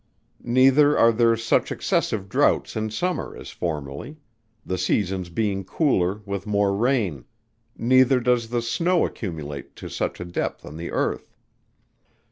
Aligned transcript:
Neither 0.43 0.97
are 0.97 1.11
there 1.11 1.37
such 1.37 1.71
excessive 1.71 2.27
droughts 2.27 2.75
in 2.75 2.89
summer, 2.89 3.35
as 3.37 3.51
formerly; 3.51 4.17
the 4.65 4.79
seasons 4.79 5.29
being 5.29 5.63
cooler, 5.63 6.21
with 6.25 6.47
more 6.47 6.75
rain; 6.75 7.23
neither 7.77 8.19
does 8.19 8.49
the 8.49 8.63
snow 8.63 9.05
accumulate 9.05 9.75
to 9.75 9.89
such 9.89 10.19
a 10.19 10.25
depth 10.25 10.65
on 10.65 10.75
the 10.77 10.89
earth. 10.89 11.35